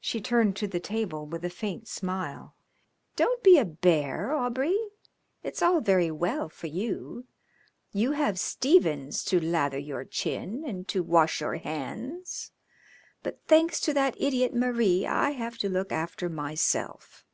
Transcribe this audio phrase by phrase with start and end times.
[0.00, 2.56] She turned to the table with a faint smile.
[3.16, 4.78] "Don't be a bear, Aubrey.
[5.42, 7.26] It's all very well for you.
[7.92, 12.50] You have Stephens to lather your chin and to wash your hands,
[13.22, 17.26] but thanks to that idiot Marie, I have to look after myself."